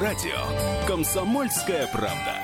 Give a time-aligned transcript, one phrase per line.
[0.00, 2.36] радио «Комсомольская правда».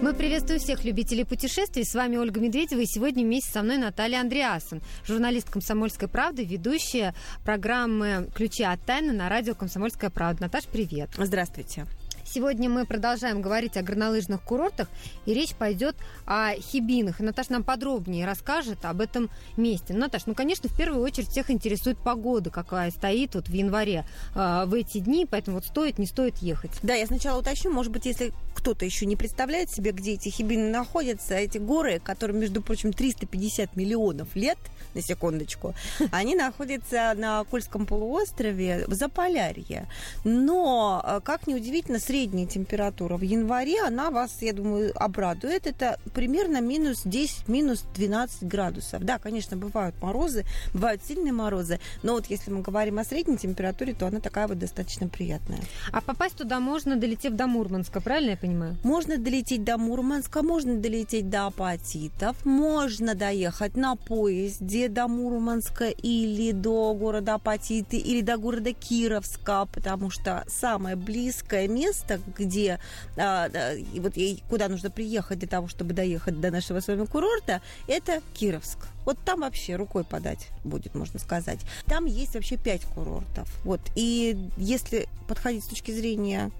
[0.00, 1.84] Мы приветствуем всех любителей путешествий.
[1.84, 2.80] С вами Ольга Медведева.
[2.80, 7.14] И сегодня вместе со мной Наталья Андреасон, журналист «Комсомольской правды», ведущая
[7.44, 10.44] программы «Ключи от тайны» на радио «Комсомольская правда».
[10.44, 11.10] Наташ, привет.
[11.18, 11.86] Здравствуйте.
[12.30, 14.88] Сегодня мы продолжаем говорить о горнолыжных курортах,
[15.24, 15.96] и речь пойдет
[16.26, 17.20] о Хибинах.
[17.20, 19.94] И Наташа нам подробнее расскажет об этом месте.
[19.94, 24.04] Ну, Наташ, ну, конечно, в первую очередь всех интересует погода, какая стоит вот в январе
[24.34, 26.72] э, в эти дни, поэтому вот стоит, не стоит ехать.
[26.82, 30.70] Да, я сначала уточню, может быть, если кто-то еще не представляет себе, где эти Хибины
[30.70, 34.58] находятся, эти горы, которым, между прочим, 350 миллионов лет,
[34.94, 35.74] на секундочку,
[36.10, 39.88] они находятся на Кольском полуострове в Заполярье.
[40.24, 45.68] Но, э, как неудивительно, средний средняя температура в январе, она вас, я думаю, обрадует.
[45.68, 49.04] Это примерно минус 10, минус 12 градусов.
[49.04, 53.94] Да, конечно, бывают морозы, бывают сильные морозы, но вот если мы говорим о средней температуре,
[53.94, 55.60] то она такая вот достаточно приятная.
[55.92, 58.76] А попасть туда можно, долетев до Мурманска, правильно я понимаю?
[58.82, 66.50] Можно долететь до Мурманска, можно долететь до Апатитов, можно доехать на поезде до Мурманска или
[66.50, 72.78] до города Апатиты, или до города Кировска, потому что самое близкое место место, где
[73.16, 73.48] а,
[73.96, 74.14] вот
[74.48, 78.78] куда нужно приехать для того, чтобы доехать до нашего с вами курорта, это Кировск.
[79.04, 81.60] Вот там вообще рукой подать будет, можно сказать.
[81.86, 83.48] Там есть вообще пять курортов.
[83.64, 83.80] Вот.
[83.94, 86.50] И если подходить с точки зрения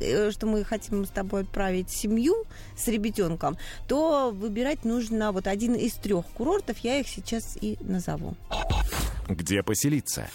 [0.00, 2.44] э, что мы хотим с тобой отправить семью
[2.76, 6.78] с ребятенком, то выбирать нужно вот один из трех курортов.
[6.78, 8.34] Я их сейчас и назову.
[9.28, 10.28] Где поселиться?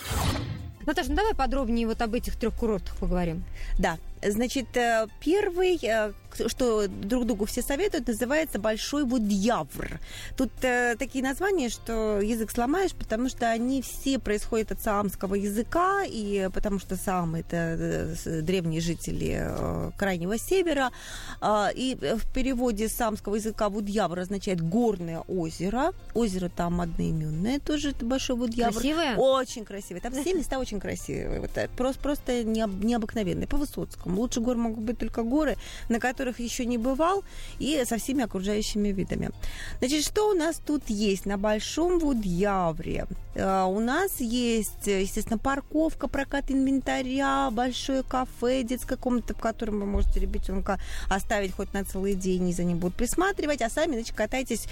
[0.89, 3.43] Наташа, ну давай подробнее вот об этих трех курортах поговорим.
[3.77, 6.13] Да, значит, э, первый, э,
[6.47, 9.99] что друг другу все советуют, называется Большой Будьявр.
[10.37, 16.03] Тут э, такие названия, что язык сломаешь, потому что они все происходят от саамского языка,
[16.05, 19.51] и потому что саам это древние жители
[19.97, 20.91] Крайнего Севера.
[21.75, 25.93] И в переводе саамского языка Будьявр означает горное озеро.
[26.13, 28.73] Озеро там одноименное тоже, это Большой Будьявр.
[28.73, 29.15] Красивое?
[29.15, 30.01] Очень красивое.
[30.01, 31.39] Там все места очень красивые.
[31.39, 33.47] Вот, просто, просто необыкновенные.
[33.47, 34.08] По Высоцкому.
[34.15, 35.57] Лучше гор могут быть только горы,
[35.89, 37.23] на которых еще не бывал,
[37.59, 39.29] и со всеми окружающими видами.
[39.79, 43.05] Значит, что у нас тут есть на Большом Вудьявре?
[43.35, 49.85] Uh, у нас есть, естественно, парковка, прокат инвентаря, большое кафе детское комната, в котором вы
[49.85, 54.15] можете ребенка оставить хоть на целый день, и за ним будут присматривать, а сами, значит,
[54.15, 54.67] катайтесь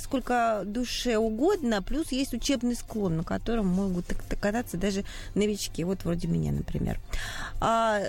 [0.00, 4.06] сколько душе угодно, плюс есть учебный склон, на котором могут
[4.40, 5.04] кататься даже
[5.34, 6.98] новички, вот вроде меня, например.
[7.60, 8.02] А,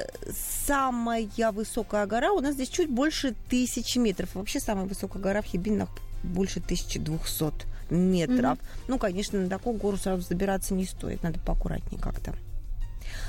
[0.65, 4.35] самая высокая гора у нас здесь чуть больше тысячи метров.
[4.35, 5.89] Вообще самая высокая гора в Хибинах
[6.23, 8.57] больше 1200 метров.
[8.57, 8.85] Mm-hmm.
[8.87, 12.33] Ну, конечно, на такую гору сразу забираться не стоит, надо поаккуратнее как-то.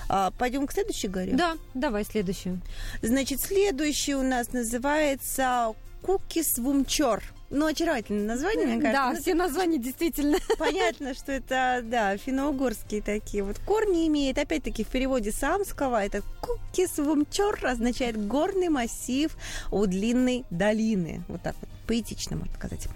[0.09, 1.33] А, пойдем к следующей горе?
[1.33, 2.61] Да, давай следующую.
[3.03, 7.23] Значит, следующий у нас называется Кукис Вумчор.
[7.54, 8.92] Ну, очаровательное название, мне кажется.
[8.92, 10.38] Да, ну, все названия действительно.
[10.59, 14.38] Понятно, что это, да, финно-угорские такие вот корни имеет.
[14.38, 19.37] Опять-таки, в переводе самского это кукисвумчор означает горный массив
[19.70, 21.22] у длинной долины.
[21.28, 22.88] Вот так вот поэтично, можно сказать.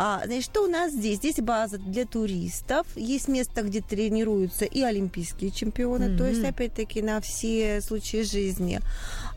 [0.00, 1.16] А, значит, что у нас здесь?
[1.18, 2.86] Здесь база для туристов.
[2.94, 6.16] Есть место, где тренируются и олимпийские чемпионы, mm-hmm.
[6.16, 8.80] то есть, опять-таки, на все случаи жизни.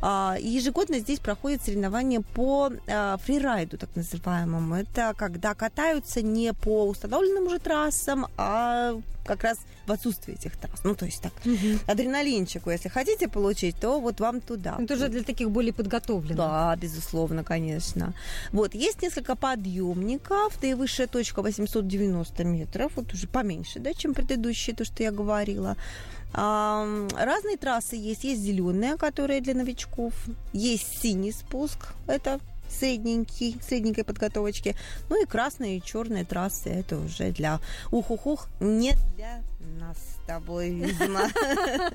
[0.02, 4.76] А, ежегодно здесь проходят соревнования по а, фрирайду, так называемому.
[4.76, 10.84] Это когда катаются не по установленным уже трассам, а как раз в отсутствии этих трасс.
[10.84, 11.80] Ну, то есть так, угу.
[11.88, 14.78] адреналинчику, если хотите получить, то вот вам туда.
[14.80, 16.38] Это уже для таких более подготовленных.
[16.38, 18.14] Да, безусловно, конечно.
[18.52, 24.76] Вот, есть несколько подъемников, и высшая точка 890 метров, вот уже поменьше, да, чем предыдущие,
[24.76, 25.76] то, что я говорила.
[26.34, 28.24] Разные трассы есть.
[28.24, 30.14] Есть зеленая, которая для новичков.
[30.54, 31.94] Есть синий спуск.
[32.08, 32.40] Это
[32.72, 34.76] средненький, средненькой подготовочки.
[35.10, 37.60] Ну и красные и черные трассы это уже для
[37.92, 39.42] ух-ух-ух, не для
[39.80, 41.22] нас с тобой, видимо.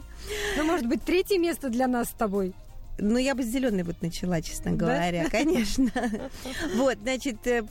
[0.57, 2.55] Ну, может быть, третье место для нас с тобой?
[2.99, 5.31] Ну, я бы с зеленой вот начала, честно говоря, да?
[5.31, 5.91] конечно.
[6.77, 7.63] Вот, значит, э,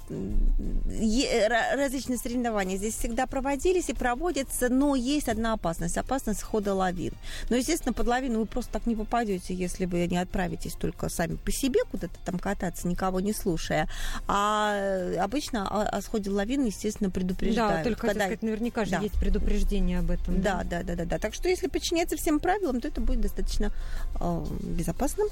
[1.76, 7.14] различные соревнования здесь всегда проводились и проводятся, но есть одна опасность, опасность хода лавин.
[7.50, 11.36] Но, естественно, под лавину вы просто так не попадете, если вы не отправитесь только сами
[11.36, 13.90] по себе куда-то там кататься, никого не слушая.
[14.28, 14.76] А
[15.20, 17.78] обычно о сходе лавин, естественно, предупреждают.
[17.78, 18.26] Да, только когда...
[18.26, 19.00] сказать, наверняка же да.
[19.00, 20.42] есть предупреждение об этом.
[20.42, 21.18] Да, да, да, да, да.
[21.18, 23.72] Так что если подчиняться всем правилам, то это будет достаточно
[24.20, 25.30] э, безопасно безопасным.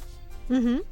[0.49, 0.83] Угу.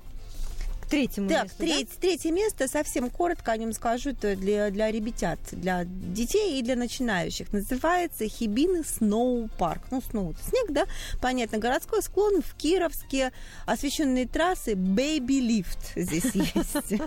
[0.90, 5.40] третьему Так, месту, треть- третье место, совсем коротко о нем скажу, это для, для ребят,
[5.54, 7.54] для детей и для начинающих.
[7.54, 9.84] Называется Хибины Сноу Парк.
[9.90, 10.86] Ну, сноу это снег, да?
[11.22, 13.32] Понятно, городской склон в Кировске,
[13.66, 17.02] освещенные трассы, Baby Lift здесь есть.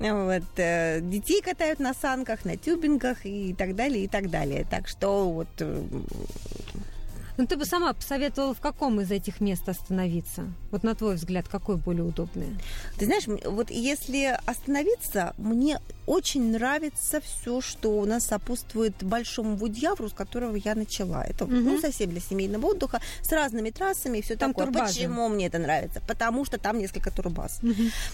[0.00, 4.66] Э, Детей катают на санках, на тюбингах и так далее, и так далее.
[4.70, 5.48] Так что вот
[7.38, 10.44] Ну, ты бы сама посоветовала, в каком из этих мест остановиться?
[10.70, 12.50] Вот на твой взгляд, какое более удобное?
[12.98, 20.08] Ты знаешь, вот если остановиться, мне очень нравится все, что у нас сопутствует большому Вудьявру,
[20.08, 21.22] с которого я начала.
[21.22, 21.64] Это Мгм.
[21.64, 24.66] ну, совсем для семейного отдыха, с разными трассами и все Там такое.
[24.66, 24.94] турбазы.
[24.94, 26.02] Почему мне это нравится?
[26.06, 27.60] Потому что там несколько турбаз.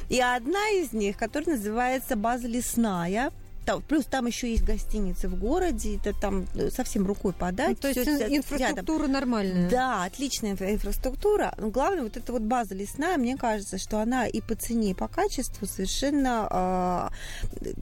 [0.09, 3.33] И одна из них, которая называется база лесная.
[3.69, 7.69] Там- плюс там еще есть гостиницы в городе, это там э, совсем рукой подать.
[7.69, 8.37] Ну, то есть ин- рядом.
[8.37, 9.69] инфраструктура нормальная.
[9.69, 11.55] Да, отличная инфра- инфраструктура.
[11.59, 14.95] Но главное, вот эта вот база лесная, мне кажется, что она и по цене, и
[14.95, 17.11] по качеству совершенно а,
[17.61, 17.73] э,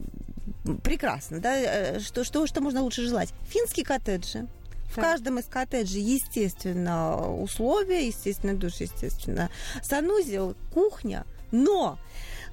[0.83, 1.39] прекрасна.
[1.39, 1.99] Да?
[2.01, 3.29] Что, что, что можно лучше желать?
[3.49, 4.47] Финские коттеджи.
[4.91, 5.03] В Так.
[5.03, 9.49] каждом из коттеджей, естественно, условия, естественно, душ, естественно,
[9.81, 11.97] санузел, кухня, но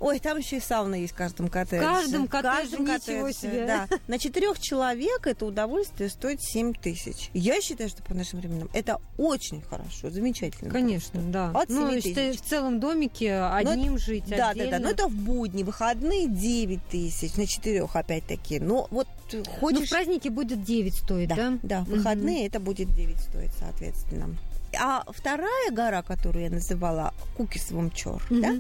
[0.01, 1.87] Ой, там еще и сауна есть в каждом коттедже.
[1.87, 3.67] В каждом В коттедже, ничего себе.
[3.67, 3.89] Да.
[4.09, 7.31] На четырех человек это удовольствие стоит 7 тысяч.
[7.33, 10.71] Я считаю, что по нашим временам это очень хорошо, замечательно.
[10.71, 11.51] Конечно, да.
[11.55, 12.43] От ну, 7 считай, тысяч.
[12.43, 14.71] в целом домике одним жить Да, да, отдельно.
[14.73, 14.79] да.
[14.81, 18.61] Но это в будни, выходные 9 тысяч, на четырех опять-таки.
[18.61, 19.89] Но вот Ну, хочешь...
[19.89, 21.37] в празднике будет 9 стоит, да?
[21.37, 24.37] Да, да, выходные это будет 9 стоить, соответственно.
[24.81, 28.41] А вторая гора, которую я называла Кукисвумчор, Мгм.
[28.43, 28.55] да,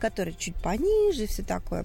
[0.00, 1.84] которая чуть пониже, все такое,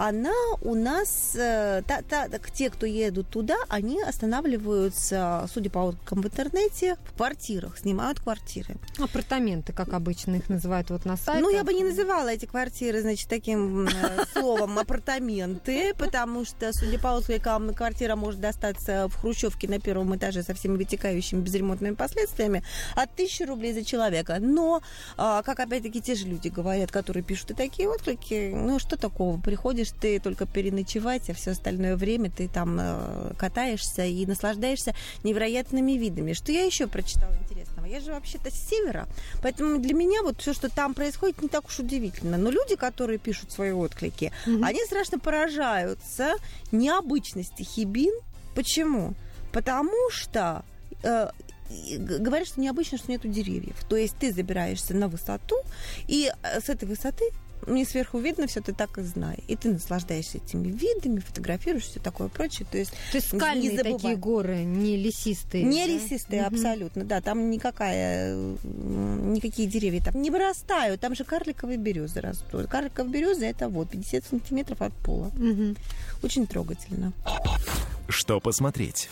[0.00, 0.32] она
[0.62, 6.26] у нас, э, та, та- те, кто едут туда, они останавливаются, судя по откликам в
[6.26, 8.76] интернете, в квартирах, снимают квартиры.
[8.98, 11.42] Апартаменты, как обычно их называют вот на сайте.
[11.42, 13.90] Ну, я бы не называла эти квартиры, значит, таким э,
[14.32, 20.42] словом апартаменты, потому что, судя по откликам, квартира может достаться в Хрущевке на первом этаже
[20.42, 22.62] со всеми вытекающими безремонтными последствиями
[22.96, 24.38] от тысячи рублей за человека.
[24.40, 24.80] Но,
[25.18, 29.38] а, как опять-таки те же люди говорят, которые пишут и такие отклики, ну, что такого?
[29.38, 34.94] Приходишь ты только переночевать, а все остальное время ты там э, катаешься и наслаждаешься
[35.24, 36.32] невероятными видами.
[36.32, 37.86] Что я еще прочитала интересного?
[37.86, 39.08] Я же вообще-то с севера,
[39.42, 42.36] Поэтому для меня вот все, что там происходит, не так уж удивительно.
[42.38, 44.64] Но люди, которые пишут свои отклики, Мгм.
[44.64, 46.34] они страшно поражаются
[46.72, 48.12] необычности хибин.
[48.54, 49.14] Почему?
[49.52, 50.64] Потому что
[51.02, 51.28] э,
[51.98, 53.76] говорят, что необычно, что нету деревьев.
[53.88, 55.56] То есть ты забираешься на высоту,
[56.08, 57.24] и э, с этой высоты
[57.66, 59.38] не сверху видно все, ты так и знай.
[59.48, 62.66] И ты наслаждаешься этими видами, фотографируешь, все такое прочее.
[62.70, 63.94] То есть То есть скальные не забывай.
[63.98, 65.64] такие горы, не лесистые.
[65.64, 65.92] не да?
[65.92, 66.54] лесистые, Мгм.
[66.54, 67.20] абсолютно, да.
[67.20, 71.00] Там никакая, никакие деревья там не вырастают.
[71.00, 72.66] Там же карликовые березы растут.
[72.68, 75.30] Карликовые березы это вот 50 сантиметров от пола.
[75.34, 75.76] Мгм.
[76.22, 77.12] Очень трогательно.
[78.08, 79.08] Что посмотреть?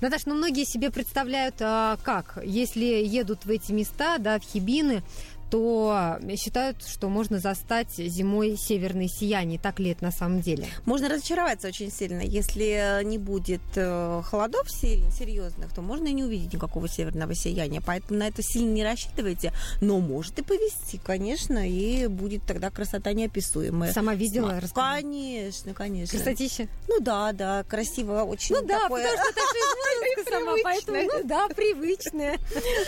[0.00, 5.02] Наташ, ну многие себе представляют, а, как, если едут в эти места, да, в Хибины,
[5.50, 9.58] то считают, что можно застать зимой северные сияния.
[9.58, 10.66] Так ли это на самом деле?
[10.84, 12.20] Можно разочароваться очень сильно.
[12.22, 17.80] Если не будет э, холодов серьезных, то можно и не увидеть никакого северного сияния.
[17.84, 19.52] Поэтому на это сильно не рассчитывайте.
[19.80, 23.92] Но может и повести, конечно, и будет тогда красота неописуемая.
[23.92, 24.60] Сама видела?
[24.60, 25.02] Расскажи.
[25.02, 26.18] Конечно, конечно.
[26.18, 26.68] Красотища?
[26.88, 30.54] Ну да, да, красиво, очень Ну да, такое- потому что это же из Мурманска сама,
[30.62, 31.22] поэтому, Привычное.
[31.22, 32.38] ну да, привычная.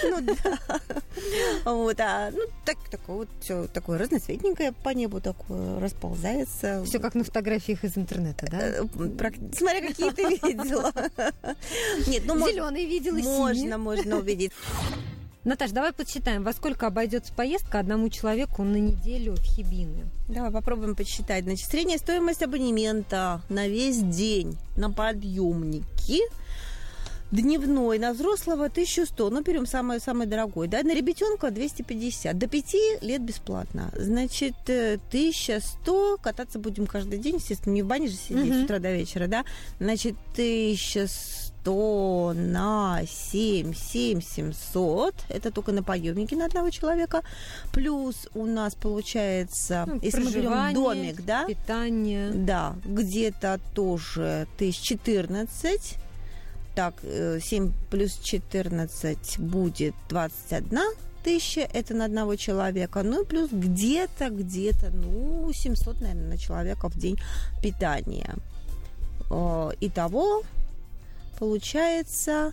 [0.04, 0.20] Ну
[1.64, 1.72] да.
[1.72, 6.82] Вот, а, ну, так, такое вот все такое разноцветненькое по небу такое расползается.
[6.84, 8.58] Все как на фотографиях из интернета, да?
[8.60, 10.92] Э, прак- Смотря какие ты видела.
[12.06, 14.52] Нет, ну можно, Зеленый видела, можно, можно увидеть.
[15.44, 20.04] Наташ, давай подсчитаем, во сколько обойдется поездка одному человеку на неделю в Хибины.
[20.28, 21.44] Давай попробуем подсчитать.
[21.44, 26.20] Значит, средняя стоимость абонемента на весь день на подъемники
[27.33, 32.75] дневной на взрослого 1100, ну, берем самый, самый дорогой, да, на ребятенка 250, до 5
[33.02, 33.90] лет бесплатно.
[33.97, 38.61] Значит, э, 1100, кататься будем каждый день, естественно, не в бане же сидеть Мгм.
[38.61, 39.45] с утра до вечера, да,
[39.80, 47.23] значит, 1100 на 7, 7 700, это только на подъемнике на одного человека,
[47.73, 52.30] плюс у нас получается, Ну, если мы берем домик, да, Питание.
[52.30, 55.97] да, где-то тоже тысяч 14.
[56.76, 60.78] Так, э, 7 плюс 14 будет 21
[61.25, 63.02] тысяча, это на одного человека.
[63.02, 67.18] Ну и плюс где-то, где-то, ну, 700, наверное, на человека в день
[67.62, 68.35] питания.
[69.30, 70.42] Э, Итого
[71.38, 72.52] получается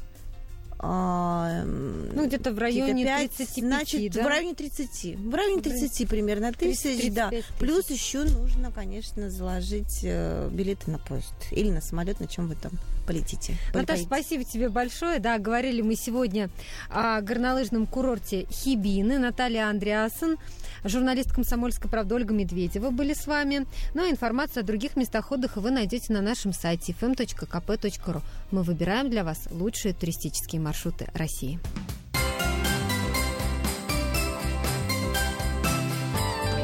[0.85, 4.23] а, ну, где-то в районе 5, 35, значит, да?
[4.23, 5.15] в районе 30.
[5.17, 7.29] В районе 30 примерно тысяч, да.
[7.29, 7.45] тысяч.
[7.57, 12.55] Плюс еще нужно, конечно, заложить э, билеты на поезд или на самолет, на чем вы
[12.55, 13.55] там полетите.
[13.73, 15.19] Наташа, спасибо тебе большое.
[15.19, 16.49] Да, говорили мы сегодня
[16.89, 19.17] о горнолыжном курорте Хибины.
[19.19, 20.37] Наталья Андреасон,
[20.83, 23.65] журналист «Комсомольской правды» Ольга Медведева были с вами.
[23.93, 28.21] Ну а информацию о других местах отдыха вы найдете на нашем сайте fm.kp.ru.
[28.51, 31.59] Мы выбираем для вас лучшие туристические маршруты России.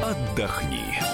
[0.02, 1.09] Отдохни.